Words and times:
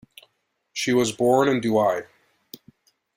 She 0.73 0.93
was 0.93 1.11
born 1.11 1.47
in 1.47 1.61
Douai. 1.61 2.01